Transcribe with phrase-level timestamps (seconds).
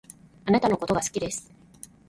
[0.45, 1.51] あなたのことが好きです